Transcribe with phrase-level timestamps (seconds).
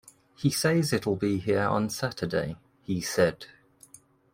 [0.35, 3.45] “He says it’ll be here on Saturday,” he said.